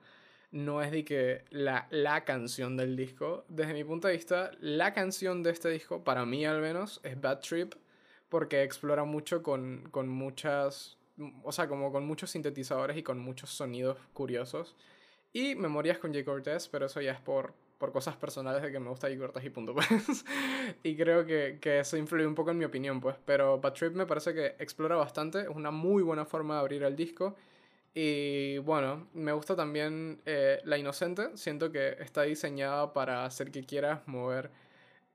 no 0.50 0.82
es 0.82 0.90
de 0.90 1.04
que 1.04 1.44
la, 1.50 1.86
la 1.90 2.24
canción 2.24 2.76
del 2.76 2.96
disco. 2.96 3.44
Desde 3.48 3.74
mi 3.74 3.84
punto 3.84 4.08
de 4.08 4.14
vista, 4.14 4.50
la 4.60 4.94
canción 4.94 5.42
de 5.42 5.50
este 5.50 5.68
disco, 5.68 6.02
para 6.02 6.24
mí 6.24 6.44
al 6.46 6.60
menos, 6.60 7.00
es 7.02 7.20
Bad 7.20 7.40
Trip 7.40 7.74
porque 8.28 8.62
explora 8.62 9.04
mucho 9.04 9.42
con, 9.42 9.88
con 9.90 10.08
muchas, 10.08 10.98
o 11.42 11.52
sea, 11.52 11.68
como 11.68 11.92
con 11.92 12.06
muchos 12.06 12.30
sintetizadores 12.30 12.96
y 12.96 13.02
con 13.02 13.18
muchos 13.18 13.50
sonidos 13.50 13.98
curiosos. 14.12 14.76
Y 15.32 15.54
memorias 15.54 15.98
con 15.98 16.12
J. 16.12 16.24
Cortez, 16.24 16.68
pero 16.68 16.86
eso 16.86 17.00
ya 17.00 17.12
es 17.12 17.20
por 17.20 17.54
por 17.78 17.92
cosas 17.92 18.16
personales 18.16 18.62
de 18.62 18.72
que 18.72 18.80
me 18.80 18.90
gusta 18.90 19.08
Igor 19.08 19.32
y 19.42 19.50
punto, 19.50 19.74
pues. 19.74 20.24
y 20.82 20.96
creo 20.96 21.24
que, 21.24 21.58
que, 21.60 21.78
eso 21.80 21.96
influye 21.96 22.26
un 22.26 22.34
poco 22.34 22.50
en 22.50 22.58
mi 22.58 22.64
opinión, 22.64 23.00
pues. 23.00 23.16
Pero 23.24 23.58
Bad 23.60 23.72
Trip 23.74 23.94
me 23.94 24.06
parece 24.06 24.34
que 24.34 24.46
explora 24.58 24.96
bastante, 24.96 25.42
es 25.42 25.48
una 25.48 25.70
muy 25.70 26.02
buena 26.02 26.24
forma 26.24 26.54
de 26.54 26.60
abrir 26.60 26.82
el 26.82 26.96
disco. 26.96 27.36
Y 27.94 28.58
bueno, 28.58 29.08
me 29.14 29.32
gusta 29.32 29.56
también 29.56 30.20
eh, 30.26 30.60
La 30.64 30.76
Inocente, 30.76 31.36
siento 31.36 31.72
que 31.72 31.96
está 32.00 32.22
diseñada 32.22 32.92
para 32.92 33.24
hacer 33.24 33.50
que 33.50 33.64
quieras 33.64 34.06
mover 34.06 34.50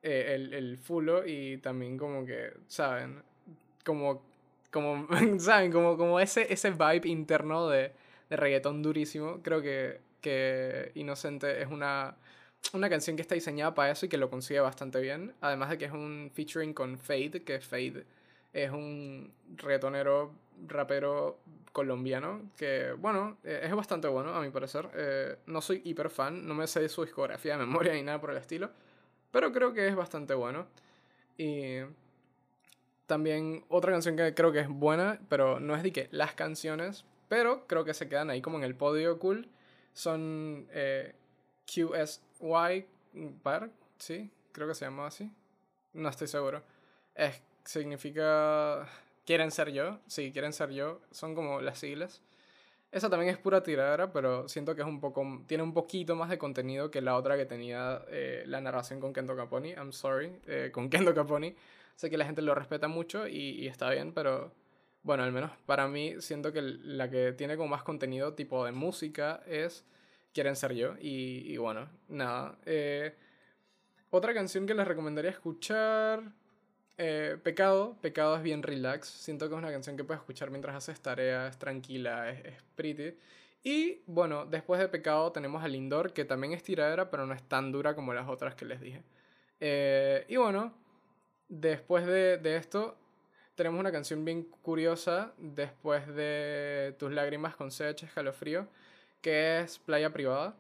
eh, 0.04 0.36
el, 0.36 0.54
el 0.54 0.78
fulo 0.78 1.26
y 1.26 1.58
también 1.58 1.98
como 1.98 2.26
que, 2.26 2.52
¿saben? 2.68 3.24
Como, 3.86 4.22
como 4.72 5.08
¿saben? 5.40 5.72
Como, 5.72 5.98
como 5.98 6.20
ese, 6.20 6.52
ese 6.52 6.72
vibe 6.72 7.08
interno 7.10 7.70
de, 7.70 7.92
de 8.30 8.36
reggaetón 8.36 8.84
durísimo. 8.84 9.42
Creo 9.42 9.62
que, 9.62 10.02
que 10.22 10.92
Inocente 10.96 11.62
es 11.62 11.68
una, 11.70 12.16
una 12.74 12.90
canción 12.90 13.16
que 13.16 13.22
está 13.22 13.36
diseñada 13.36 13.74
para 13.74 13.92
eso 13.92 14.06
y 14.06 14.10
que 14.10 14.18
lo 14.18 14.30
consigue 14.30 14.60
bastante 14.60 15.00
bien. 15.00 15.34
Además 15.42 15.70
de 15.70 15.78
que 15.78 15.86
es 15.86 15.92
un 15.92 16.32
featuring 16.34 16.74
con 16.74 16.98
Fade, 16.98 17.44
que 17.44 17.60
Fade 17.60 18.06
es 18.54 18.72
un 18.72 19.32
reggaetonero, 19.58 20.34
rapero 20.68 21.40
colombiano 21.72 22.52
que, 22.56 22.94
bueno, 22.94 23.38
eh, 23.44 23.62
es 23.64 23.76
bastante 23.76 24.08
bueno 24.08 24.34
a 24.36 24.42
mi 24.42 24.50
parecer. 24.50 24.90
Eh, 24.96 25.38
no 25.48 25.62
soy 25.62 25.82
hiper 25.84 26.10
fan, 26.10 26.48
no 26.48 26.54
me 26.54 26.68
sé 26.68 26.88
su 26.88 27.04
discografía 27.04 27.54
de 27.58 27.66
memoria 27.66 27.94
ni 27.94 28.04
nada 28.04 28.22
por 28.22 28.32
el 28.32 28.38
estilo, 28.38 28.70
pero 29.34 29.52
creo 29.52 29.74
que 29.74 29.88
es 29.88 29.96
bastante 29.96 30.36
bueno. 30.36 30.68
Y 31.38 31.80
también 33.08 33.66
otra 33.68 33.92
canción 33.92 34.16
que 34.16 34.36
creo 34.36 34.52
que 34.52 34.60
es 34.60 34.70
buena, 34.70 35.20
pero 35.28 35.60
no 35.60 35.76
es 35.76 35.82
de 35.82 35.92
que 35.92 36.08
las 36.12 36.36
canciones, 36.36 37.04
pero 37.28 37.66
creo 37.66 37.84
que 37.84 37.96
se 37.96 38.08
quedan 38.08 38.30
ahí 38.30 38.44
como 38.44 38.60
en 38.60 38.64
el 38.64 38.76
podio 38.76 39.18
cool, 39.18 39.50
son 39.94 40.68
eh, 40.72 41.16
QSY 41.66 42.86
Bar, 43.44 43.72
¿sí? 43.98 44.30
Creo 44.52 44.68
que 44.68 44.76
se 44.76 44.86
llama 44.86 45.08
así. 45.08 45.32
No 45.94 46.10
estoy 46.10 46.28
seguro. 46.28 46.62
Es, 47.16 47.42
significa 47.66 48.88
quieren 49.26 49.50
ser 49.50 49.72
yo, 49.72 50.00
sí, 50.06 50.32
quieren 50.32 50.54
ser 50.54 50.70
yo, 50.70 51.02
son 51.10 51.34
como 51.34 51.60
las 51.60 51.80
siglas. 51.80 52.22
Esa 52.94 53.10
también 53.10 53.32
es 53.32 53.40
pura 53.40 53.64
tiradera, 53.64 54.14
pero 54.14 54.48
siento 54.48 54.76
que 54.76 54.84
es 54.84 54.88
un 54.88 55.00
poco, 55.00 55.44
tiene 55.48 55.64
un 55.64 55.74
poquito 55.74 56.16
más 56.16 56.30
de 56.30 56.38
contenido 56.38 56.92
que 56.92 57.02
la 57.02 57.18
otra 57.18 57.36
que 57.36 57.48
tenía 57.48 58.06
eh, 58.10 58.44
la 58.46 58.62
narración 58.62 59.00
con 59.00 59.14
Kendo 59.14 59.36
Caponi, 59.36 59.72
I'm 59.72 59.92
sorry, 59.92 60.40
eh, 60.46 60.70
con 60.72 60.90
Kendo 60.92 61.12
Caponi. 61.16 61.56
Sé 61.96 62.12
que 62.12 62.18
la 62.18 62.26
gente 62.26 62.44
lo 62.44 62.54
respeta 62.54 62.88
mucho 62.88 63.28
y, 63.28 63.66
está 63.68 63.90
bien, 63.90 64.14
pero 64.14 64.54
bueno, 65.02 65.24
al 65.24 65.32
menos 65.32 65.50
para 65.66 65.88
mí 65.88 66.22
siento 66.22 66.54
que 66.54 66.62
la 66.62 67.10
que 67.10 67.34
tiene 67.34 67.58
como 67.58 67.70
más 67.70 67.82
contenido 67.82 68.36
tipo 68.36 68.64
de 68.64 68.72
música 68.72 69.42
es 69.48 69.86
Quieren 70.32 70.56
ser 70.56 70.74
yo. 70.74 70.96
Y, 71.00 71.52
y 71.52 71.58
bueno, 71.58 71.90
nada. 72.10 72.58
Eh, 72.66 73.16
otra 74.10 74.34
canción 74.34 74.66
que 74.66 74.74
les 74.74 74.88
recomendaría 74.88 75.32
escuchar 75.32 76.24
eh, 76.98 77.38
Pecado, 77.44 77.98
Pecado 78.02 78.36
es 78.36 78.44
bien 78.44 78.64
relax. 78.64 79.08
Siento 79.08 79.48
que 79.48 79.56
es 79.56 79.60
una 79.60 79.72
canción 79.72 79.98
que 79.98 80.04
puedes 80.04 80.22
escuchar 80.22 80.52
mientras 80.52 80.76
haces 80.76 81.00
tareas, 81.02 81.58
tranquila, 81.60 82.30
es, 82.30 82.46
es 82.46 82.56
pretty. 82.76 83.16
Y 83.64 84.02
bueno, 84.08 84.46
después 84.46 84.80
de 84.80 84.90
Pecado 84.90 85.32
tenemos 85.32 85.64
a 85.64 85.68
Lindor, 85.68 86.14
que 86.14 86.26
también 86.26 86.54
es 86.54 86.64
tiradera, 86.64 87.10
pero 87.10 87.26
no 87.26 87.34
es 87.34 87.44
tan 87.44 87.72
dura 87.72 87.96
como 87.96 88.14
las 88.14 88.28
otras 88.28 88.56
que 88.56 88.66
les 88.66 88.82
dije. 88.82 89.02
Eh, 89.60 90.26
y 90.28 90.36
bueno, 90.36 90.74
después 91.48 92.06
de, 92.06 92.38
de, 92.38 92.58
esto, 92.58 92.98
tenemos 93.56 93.80
una 93.80 93.92
canción 93.92 94.26
bien 94.26 94.44
curiosa, 94.44 95.34
después 95.38 96.08
de 96.14 96.96
Tus 97.00 97.12
lágrimas 97.14 97.56
con 97.56 97.72
Sech, 97.72 98.04
Escalofrío, 98.04 98.68
que 99.22 99.62
es 99.62 99.80
Playa 99.80 100.12
Privada. 100.12 100.56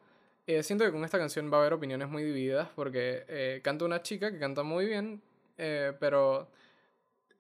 Eh, 0.47 0.63
siento 0.63 0.85
que 0.85 0.91
con 0.91 1.03
esta 1.03 1.17
canción 1.17 1.51
va 1.51 1.57
a 1.57 1.61
haber 1.61 1.73
opiniones 1.73 2.09
muy 2.09 2.23
divididas 2.23 2.69
porque 2.75 3.25
eh, 3.27 3.61
canta 3.63 3.85
una 3.85 4.01
chica 4.01 4.31
que 4.31 4.39
canta 4.39 4.63
muy 4.63 4.85
bien, 4.85 5.21
eh, 5.57 5.93
pero 5.99 6.49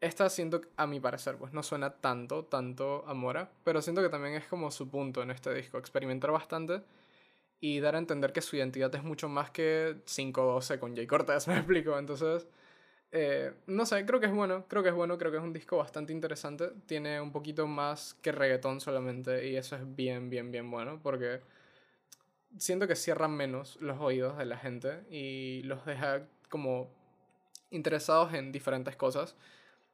esta 0.01 0.29
siento, 0.29 0.61
a 0.77 0.87
mi 0.87 0.99
parecer, 0.99 1.37
pues 1.37 1.53
no 1.53 1.63
suena 1.63 1.91
tanto, 1.91 2.45
tanto 2.45 3.03
a 3.07 3.13
Mora, 3.13 3.51
pero 3.63 3.81
siento 3.81 4.01
que 4.01 4.09
también 4.09 4.35
es 4.35 4.45
como 4.45 4.71
su 4.71 4.89
punto 4.89 5.21
en 5.23 5.31
este 5.31 5.53
disco, 5.53 5.77
experimentar 5.77 6.31
bastante 6.31 6.83
y 7.59 7.79
dar 7.79 7.95
a 7.95 7.99
entender 7.99 8.33
que 8.33 8.41
su 8.41 8.57
identidad 8.57 8.93
es 8.95 9.03
mucho 9.03 9.29
más 9.29 9.51
que 9.51 9.97
512 10.05 10.79
con 10.79 10.95
Jay 10.95 11.07
Cortez, 11.07 11.47
me 11.49 11.57
explico, 11.57 11.97
entonces... 11.97 12.47
Eh, 13.15 13.53
no 13.67 13.85
sé, 13.85 14.07
creo 14.07 14.19
que 14.19 14.25
es 14.25 14.33
bueno, 14.33 14.65
creo 14.67 14.81
que 14.81 14.89
es 14.89 14.95
bueno, 14.95 15.19
creo 15.19 15.31
que 15.31 15.37
es 15.37 15.43
un 15.43 15.53
disco 15.53 15.77
bastante 15.77 16.11
interesante. 16.11 16.71
Tiene 16.87 17.21
un 17.21 17.31
poquito 17.31 17.67
más 17.67 18.15
que 18.15 18.31
reggaetón 18.31 18.81
solamente 18.81 19.47
y 19.47 19.55
eso 19.55 19.75
es 19.75 19.95
bien, 19.95 20.31
bien, 20.31 20.51
bien 20.51 20.71
bueno 20.71 20.99
porque 21.03 21.41
siento 22.57 22.87
que 22.87 22.95
cierran 22.95 23.31
menos 23.35 23.77
los 23.81 23.99
oídos 23.99 24.37
de 24.37 24.45
la 24.45 24.57
gente 24.57 25.03
y 25.09 25.61
los 25.63 25.85
deja 25.85 26.27
como 26.49 26.89
interesados 27.73 28.33
en 28.33 28.51
diferentes 28.51 28.95
cosas. 28.95 29.35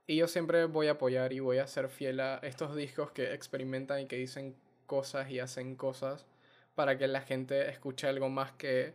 Y 0.07 0.17
yo 0.17 0.27
siempre 0.27 0.65
voy 0.65 0.87
a 0.87 0.91
apoyar 0.91 1.33
y 1.33 1.39
voy 1.39 1.59
a 1.59 1.67
ser 1.67 1.89
fiel 1.89 2.19
a 2.19 2.37
estos 2.37 2.75
discos 2.75 3.11
que 3.11 3.33
experimentan 3.33 4.01
y 4.01 4.05
que 4.07 4.17
dicen 4.17 4.55
cosas 4.85 5.29
y 5.29 5.39
hacen 5.39 5.75
cosas 5.75 6.25
para 6.75 6.97
que 6.97 7.07
la 7.07 7.21
gente 7.21 7.69
escuche 7.69 8.07
algo 8.07 8.29
más 8.29 8.51
que, 8.53 8.93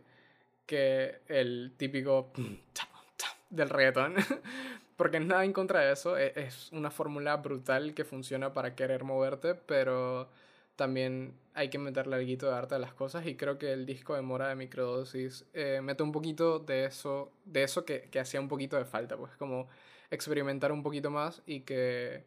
que 0.65 1.19
el 1.27 1.73
típico 1.77 2.31
del 3.49 3.69
reggaetón. 3.69 4.15
Porque 4.97 5.19
nada 5.19 5.43
en 5.43 5.53
contra 5.53 5.81
de 5.81 5.93
eso, 5.93 6.17
e-, 6.17 6.33
es 6.35 6.71
una 6.71 6.91
fórmula 6.91 7.37
brutal 7.37 7.93
que 7.93 8.05
funciona 8.05 8.53
para 8.53 8.75
querer 8.75 9.03
moverte, 9.03 9.55
pero 9.55 10.29
también 10.75 11.33
hay 11.55 11.69
que 11.69 11.79
meterle 11.79 12.17
algo 12.17 12.47
de 12.49 12.53
arte 12.53 12.75
a 12.75 12.79
las 12.79 12.93
cosas 12.93 13.25
y 13.25 13.35
creo 13.35 13.57
que 13.57 13.71
el 13.71 13.85
disco 13.85 14.13
de 14.13 14.21
Mora 14.21 14.49
de 14.49 14.55
Microdosis 14.55 15.45
eh, 15.53 15.79
mete 15.81 16.03
un 16.03 16.11
poquito 16.11 16.59
de 16.59 16.85
eso, 16.85 17.31
de 17.45 17.63
eso 17.63 17.85
que, 17.85 18.09
que 18.11 18.19
hacía 18.19 18.41
un 18.41 18.49
poquito 18.49 18.75
de 18.77 18.83
falta, 18.83 19.17
pues 19.17 19.35
como 19.37 19.69
experimentar 20.11 20.73
un 20.73 20.83
poquito 20.83 21.09
más 21.09 21.41
y 21.45 21.61
que, 21.61 22.25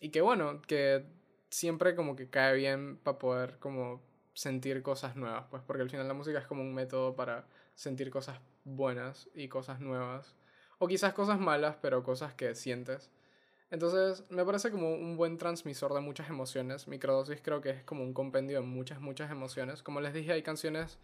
y 0.00 0.10
que 0.10 0.20
bueno, 0.20 0.60
que 0.62 1.06
siempre 1.48 1.96
como 1.96 2.14
que 2.14 2.28
cae 2.28 2.54
bien 2.54 2.98
para 2.98 3.18
poder 3.18 3.58
como 3.58 4.02
sentir 4.34 4.82
cosas 4.82 5.16
nuevas, 5.16 5.46
pues 5.50 5.62
porque 5.66 5.82
al 5.82 5.90
final 5.90 6.06
la 6.06 6.14
música 6.14 6.38
es 6.38 6.46
como 6.46 6.60
un 6.60 6.74
método 6.74 7.16
para 7.16 7.46
sentir 7.74 8.10
cosas 8.10 8.38
buenas 8.64 9.30
y 9.34 9.48
cosas 9.48 9.80
nuevas, 9.80 10.34
o 10.78 10.86
quizás 10.88 11.14
cosas 11.14 11.40
malas, 11.40 11.76
pero 11.80 12.02
cosas 12.02 12.34
que 12.34 12.54
sientes. 12.54 13.10
Entonces, 13.76 14.24
me 14.30 14.42
parece 14.42 14.70
como 14.70 14.94
un 14.94 15.18
buen 15.18 15.36
transmisor 15.36 15.92
de 15.92 16.00
muchas 16.00 16.30
emociones. 16.30 16.88
Microdosis 16.88 17.42
creo 17.42 17.60
que 17.60 17.68
es 17.68 17.82
como 17.84 18.04
un 18.04 18.14
compendio 18.14 18.62
de 18.62 18.66
muchas, 18.66 19.02
muchas 19.02 19.30
emociones. 19.30 19.82
Como 19.82 20.00
les 20.00 20.14
dije, 20.14 20.32
hay 20.32 20.42
canciones 20.42 20.98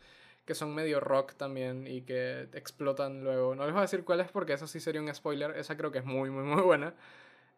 que 0.47 0.55
son 0.55 0.75
medio 0.75 0.99
rock 0.99 1.35
también 1.35 1.87
y 1.87 2.01
que 2.01 2.49
explotan 2.55 3.25
luego. 3.25 3.55
No 3.55 3.65
les 3.65 3.75
voy 3.75 3.81
a 3.81 3.83
decir 3.83 4.05
cuál 4.05 4.21
es 4.21 4.31
porque 4.31 4.55
eso 4.55 4.67
sí 4.67 4.81
sería 4.81 5.03
un 5.03 5.15
spoiler. 5.15 5.55
Esa 5.55 5.77
creo 5.77 5.93
que 5.93 5.99
es 5.99 6.07
muy, 6.07 6.31
muy, 6.31 6.45
muy 6.45 6.63
buena. 6.63 6.95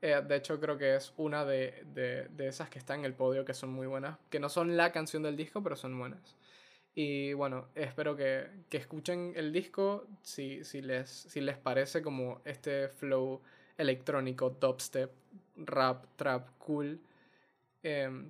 Eh, 0.02 0.20
de 0.26 0.34
hecho, 0.34 0.58
creo 0.58 0.76
que 0.78 0.96
es 0.96 1.12
una 1.16 1.44
de, 1.44 1.84
de, 1.94 2.26
de, 2.30 2.48
esas 2.48 2.68
que 2.68 2.80
está 2.80 2.96
en 2.96 3.04
el 3.04 3.14
podio 3.14 3.44
que 3.44 3.54
son 3.54 3.70
muy 3.70 3.86
buenas. 3.86 4.18
Que 4.30 4.40
no 4.40 4.48
son 4.48 4.76
la 4.76 4.90
canción 4.90 5.22
del 5.22 5.36
disco, 5.36 5.62
pero 5.62 5.76
son 5.76 5.96
buenas. 5.96 6.34
Y 6.96 7.34
bueno, 7.34 7.68
espero 7.76 8.16
que, 8.16 8.48
que 8.68 8.78
escuchen 8.78 9.32
el 9.36 9.52
disco 9.52 10.08
si, 10.22 10.64
si, 10.64 10.82
les, 10.82 11.08
si 11.08 11.40
les 11.40 11.56
parece 11.56 12.02
como 12.02 12.40
este 12.44 12.88
flow 12.88 13.42
electrónico, 13.78 14.50
dubstep, 14.50 15.10
rap, 15.56 16.06
trap, 16.16 16.48
cool. 16.58 17.00
Eh, 17.82 18.28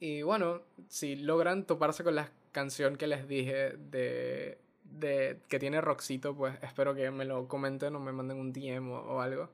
y 0.00 0.22
bueno, 0.22 0.62
si 0.88 1.16
logran 1.16 1.64
toparse 1.64 2.04
con 2.04 2.14
la 2.14 2.30
canción 2.52 2.96
que 2.96 3.06
les 3.06 3.28
dije 3.28 3.72
de, 3.76 4.58
de 4.84 5.40
que 5.48 5.58
tiene 5.58 5.80
Roxito, 5.80 6.34
pues 6.34 6.56
espero 6.62 6.94
que 6.94 7.10
me 7.10 7.24
lo 7.24 7.48
comenten 7.48 7.94
o 7.96 8.00
me 8.00 8.12
manden 8.12 8.38
un 8.38 8.52
DM 8.52 8.90
o, 8.90 9.00
o 9.00 9.20
algo. 9.20 9.50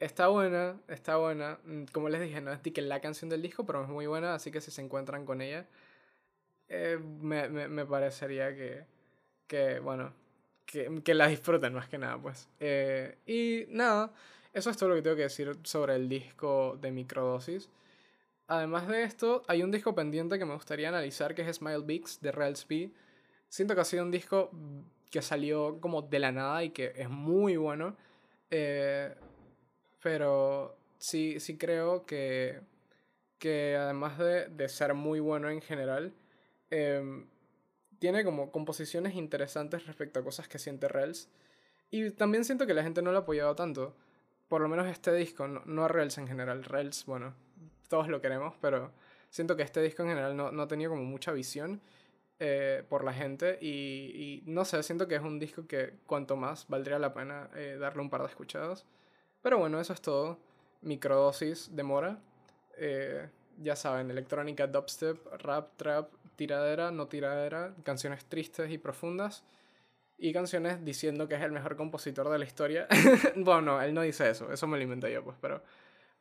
Está 0.00 0.28
buena, 0.28 0.80
está 0.88 1.16
buena. 1.18 1.58
Mm, 1.64 1.84
como 1.92 2.08
les 2.08 2.22
dije, 2.22 2.40
no 2.40 2.52
es 2.52 2.60
que 2.60 2.82
la 2.82 3.00
canción 3.00 3.28
del 3.30 3.42
disco, 3.42 3.66
pero 3.66 3.82
es 3.82 3.88
muy 3.88 4.06
buena, 4.06 4.34
así 4.34 4.50
que 4.50 4.60
si 4.60 4.70
se 4.70 4.80
encuentran 4.82 5.26
con 5.26 5.42
ella, 5.42 5.66
eh, 6.68 6.98
me, 7.20 7.48
me, 7.48 7.68
me, 7.68 7.84
parecería 7.84 8.54
que, 8.54 8.84
que 9.46 9.80
bueno, 9.80 10.12
que, 10.70 11.02
que, 11.04 11.14
la 11.14 11.26
disfruten 11.26 11.74
más 11.74 11.88
que 11.88 11.98
nada, 11.98 12.18
pues. 12.18 12.48
Eh, 12.60 13.18
y 13.26 13.64
nada, 13.74 14.12
eso 14.52 14.70
es 14.70 14.76
todo 14.76 14.90
lo 14.90 14.94
que 14.94 15.02
tengo 15.02 15.16
que 15.16 15.22
decir 15.22 15.56
sobre 15.64 15.96
el 15.96 16.08
disco 16.08 16.78
de 16.80 16.90
microdosis. 16.92 17.68
Además 18.46 18.88
de 18.88 19.04
esto, 19.04 19.42
hay 19.48 19.62
un 19.62 19.70
disco 19.70 19.94
pendiente 19.94 20.38
que 20.38 20.44
me 20.44 20.54
gustaría 20.54 20.88
analizar 20.88 21.34
que 21.34 21.42
es 21.42 21.56
Smile 21.56 21.84
Bigs 21.84 22.20
de 22.20 22.32
Real 22.32 22.52
Speed. 22.52 22.90
Siento 23.48 23.74
que 23.74 23.80
ha 23.80 23.84
sido 23.84 24.04
un 24.04 24.10
disco 24.10 24.50
que 25.10 25.22
salió 25.22 25.80
como 25.80 26.02
de 26.02 26.18
la 26.18 26.32
nada 26.32 26.62
y 26.64 26.70
que 26.70 26.92
es 26.96 27.08
muy 27.08 27.56
bueno. 27.56 27.96
Eh, 28.50 29.14
pero 30.02 30.76
sí, 30.98 31.38
sí 31.40 31.56
creo 31.58 32.06
que, 32.06 32.60
que 33.38 33.76
además 33.76 34.18
de, 34.18 34.46
de 34.46 34.68
ser 34.68 34.94
muy 34.94 35.20
bueno 35.20 35.50
en 35.50 35.60
general, 35.60 36.12
eh, 36.70 37.24
tiene 38.00 38.24
como 38.24 38.50
composiciones 38.50 39.14
interesantes 39.14 39.86
respecto 39.86 40.18
a 40.18 40.24
cosas 40.24 40.48
que 40.48 40.58
siente 40.58 40.88
Rels. 40.88 41.28
Y 41.90 42.10
también 42.10 42.44
siento 42.44 42.66
que 42.66 42.74
la 42.74 42.82
gente 42.82 43.02
no 43.02 43.12
lo 43.12 43.18
ha 43.18 43.22
apoyado 43.22 43.54
tanto. 43.54 43.94
Por 44.48 44.60
lo 44.60 44.68
menos 44.68 44.88
este 44.88 45.14
disco, 45.14 45.46
no, 45.46 45.62
no 45.66 45.84
a 45.84 45.88
Rels 45.88 46.18
en 46.18 46.26
general. 46.26 46.64
Rels, 46.64 47.06
bueno, 47.06 47.34
todos 47.88 48.08
lo 48.08 48.20
queremos, 48.20 48.54
pero 48.60 48.90
siento 49.30 49.56
que 49.56 49.62
este 49.62 49.80
disco 49.82 50.02
en 50.02 50.08
general 50.10 50.36
no, 50.36 50.50
no 50.50 50.62
ha 50.62 50.68
tenido 50.68 50.90
como 50.90 51.04
mucha 51.04 51.32
visión. 51.32 51.80
eh, 52.40 52.82
por 52.88 53.04
la 53.04 53.12
gente 53.12 53.58
y, 53.60 54.42
no 54.46 54.64
sé, 54.64 54.82
siento 54.82 55.06
que 55.06 55.14
es 55.14 55.22
un 55.22 55.38
disco 55.38 55.66
que 55.66 55.92
cuanto 56.06 56.36
más 56.36 56.66
valdría 56.68 56.98
la 56.98 57.12
pena 57.12 57.50
eh, 57.54 57.76
darle 57.78 58.02
un 58.02 58.10
par 58.10 58.22
de 58.22 58.28
escuchadas. 58.28 58.86
Pero 59.42 59.58
bueno, 59.58 59.78
eso 59.80 59.92
es 59.92 60.00
todo. 60.00 60.38
Microdosis 60.80 61.76
demora. 61.76 62.18
Eh, 62.78 63.28
ya 63.58 63.76
saben, 63.76 64.10
electrónica, 64.10 64.66
dubstep, 64.66 65.18
rap, 65.42 65.76
trap, 65.76 66.10
tiradera, 66.40 66.90
no 66.90 67.06
tiradera, 67.06 67.74
canciones 67.82 68.24
tristes 68.24 68.70
y 68.70 68.78
profundas. 68.78 69.44
Y 70.16 70.32
canciones 70.32 70.82
diciendo 70.82 71.28
que 71.28 71.34
es 71.34 71.42
el 71.42 71.52
mejor 71.52 71.76
compositor 71.76 72.30
de 72.30 72.38
la 72.38 72.46
historia. 72.46 72.88
bueno, 73.36 73.60
no, 73.60 73.82
él 73.82 73.92
no 73.92 74.00
dice 74.00 74.30
eso, 74.30 74.50
eso 74.50 74.66
me 74.66 74.78
lo 74.78 74.82
inventé 74.82 75.12
yo, 75.12 75.22
pues, 75.22 75.36
pero 75.38 75.62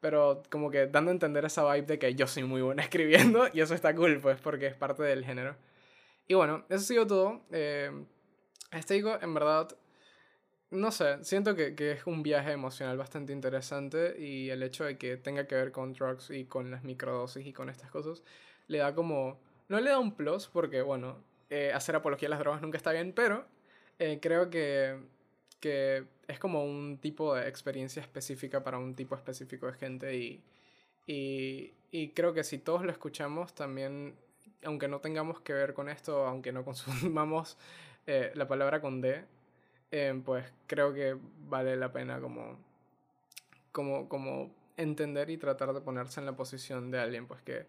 pero 0.01 0.43
como 0.49 0.71
que 0.71 0.87
dando 0.87 1.11
a 1.11 1.13
entender 1.13 1.45
esa 1.45 1.63
vibe 1.71 1.87
de 1.87 1.99
que 1.99 2.15
yo 2.15 2.27
soy 2.27 2.43
muy 2.43 2.61
buena 2.61 2.83
escribiendo 2.87 3.47
y 3.53 3.61
eso 3.61 3.73
está 3.75 3.95
cool, 3.95 4.19
pues, 4.21 4.41
porque 4.41 4.67
es 4.67 4.75
parte 4.75 5.03
del 5.03 5.23
género. 5.23 5.55
Y 6.27 6.33
bueno, 6.33 6.65
eso 6.67 6.79
ha 6.79 6.87
sido 6.87 7.07
todo. 7.07 7.41
Eh, 7.51 7.91
este 8.71 8.95
digo, 8.95 9.17
en 9.21 9.33
verdad, 9.33 9.69
no 10.69 10.91
sé, 10.91 11.23
siento 11.23 11.55
que, 11.55 11.75
que, 11.75 11.93
es 11.93 12.05
un 12.07 12.23
viaje 12.23 12.51
emocional 12.51 12.97
bastante 12.97 13.31
interesante 13.31 14.15
y 14.19 14.49
el 14.49 14.63
hecho 14.63 14.83
de 14.83 14.97
que 14.97 15.15
tenga 15.15 15.47
que 15.47 15.55
ver 15.55 15.71
con 15.71 15.93
drugs 15.93 16.29
y 16.29 16.45
con 16.45 16.71
las 16.71 16.83
microdosis 16.83 17.45
y 17.47 17.53
con 17.53 17.69
estas 17.69 17.89
cosas, 17.89 18.21
le 18.67 18.79
da 18.79 18.93
como, 18.93 19.39
no 19.69 19.79
le 19.79 19.89
da 19.91 19.99
un 19.99 20.11
plus 20.13 20.47
porque, 20.47 20.81
bueno, 20.81 21.23
eh, 21.49 21.71
hacer 21.73 21.95
apología 21.95 22.27
a 22.27 22.31
las 22.31 22.39
drogas 22.39 22.61
nunca 22.61 22.77
está 22.77 22.91
bien, 22.91 23.13
pero 23.13 23.45
eh, 23.99 24.19
creo 24.21 24.49
que, 24.49 24.99
que 25.59 26.05
es 26.27 26.39
como 26.39 26.63
un 26.65 26.97
tipo 26.99 27.35
de 27.35 27.47
experiencia 27.47 28.01
específica 28.01 28.63
para 28.63 28.77
un 28.77 28.95
tipo 28.95 29.15
específico 29.15 29.67
de 29.67 29.73
gente 29.73 30.15
y, 30.15 30.43
y, 31.91 32.09
creo 32.09 32.33
que 32.33 32.43
si 32.43 32.59
todos 32.59 32.83
lo 32.83 32.91
escuchamos 32.91 33.55
también 33.55 34.15
aunque 34.63 34.87
no 34.87 34.99
tengamos 34.99 35.41
que 35.41 35.53
ver 35.53 35.73
con 35.73 35.89
esto, 35.89 36.27
aunque 36.27 36.51
no 36.51 36.63
consumamos 36.65 37.57
eh, 38.05 38.31
la 38.35 38.47
palabra 38.47 38.81
con 38.81 39.01
D, 39.01 39.25
pues 40.23 40.45
creo 40.67 40.93
que 40.93 41.17
vale 41.47 41.75
la 41.77 41.91
pena 41.91 42.19
como, 42.19 42.59
como, 43.71 44.07
como 44.09 44.53
entender 44.77 45.29
y 45.31 45.37
tratar 45.37 45.73
de 45.73 45.81
ponerse 45.81 46.19
en 46.19 46.25
la 46.25 46.35
posición 46.35 46.91
de 46.91 46.99
alguien, 46.99 47.27
pues 47.27 47.41
que... 47.41 47.67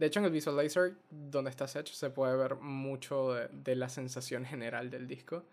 De 0.00 0.06
hecho, 0.06 0.20
en 0.20 0.24
el 0.24 0.32
visualizer 0.32 0.94
donde 1.10 1.50
está 1.50 1.68
Sech 1.68 1.86
se 1.88 2.08
puede 2.08 2.34
ver 2.34 2.56
mucho 2.56 3.34
de, 3.34 3.76
la 3.76 3.90
sensación 3.90 4.46
general 4.46 4.88
del 4.88 5.06
disco. 5.06 5.44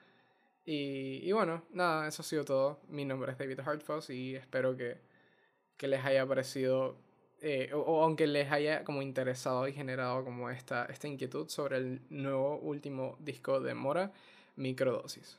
Y, 0.64 1.30
bueno, 1.34 1.66
nada, 1.72 2.08
eso 2.08 2.22
ha 2.22 2.26
sido 2.26 2.46
todo. 2.46 2.80
Mi 2.88 3.04
nombre 3.04 3.34
es 3.34 3.38
David 3.38 3.60
Hartfoss 3.60 4.10
y 4.10 4.36
espero 4.38 4.78
que, 4.78 5.02
que 5.76 5.90
les 5.90 6.06
haya 6.06 6.26
parecido 6.26 6.96
eh, 7.42 7.72
o, 7.74 8.02
aunque 8.06 8.26
les 8.26 8.50
haya 8.50 8.86
como 8.86 9.02
interesado 9.02 9.68
y 9.68 9.74
generado 9.74 10.24
como 10.24 10.50
esta, 10.50 10.86
esta 10.86 11.10
inquietud 11.10 11.50
sobre 11.50 11.76
el 11.80 12.02
nuevo 12.10 12.58
último 12.60 13.18
disco 13.20 13.60
de 13.60 13.74
Mora, 13.74 14.14
Microdosis. 14.56 15.38